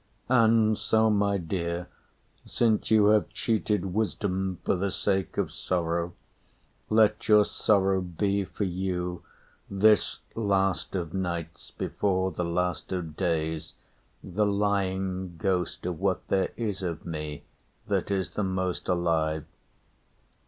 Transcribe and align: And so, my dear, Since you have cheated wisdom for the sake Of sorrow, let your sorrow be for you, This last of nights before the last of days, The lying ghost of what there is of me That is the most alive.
And 0.29 0.79
so, 0.79 1.11
my 1.11 1.37
dear, 1.37 1.87
Since 2.43 2.89
you 2.89 3.05
have 3.09 3.29
cheated 3.29 3.93
wisdom 3.93 4.57
for 4.65 4.75
the 4.75 4.89
sake 4.89 5.37
Of 5.37 5.51
sorrow, 5.51 6.13
let 6.89 7.27
your 7.27 7.45
sorrow 7.45 8.01
be 8.01 8.43
for 8.43 8.63
you, 8.63 9.21
This 9.69 10.17
last 10.33 10.95
of 10.95 11.13
nights 11.13 11.69
before 11.69 12.31
the 12.31 12.43
last 12.43 12.91
of 12.91 13.15
days, 13.15 13.75
The 14.23 14.47
lying 14.47 15.37
ghost 15.37 15.85
of 15.85 15.99
what 15.99 16.27
there 16.29 16.49
is 16.57 16.81
of 16.81 17.05
me 17.05 17.43
That 17.87 18.09
is 18.09 18.31
the 18.31 18.43
most 18.43 18.87
alive. 18.89 19.45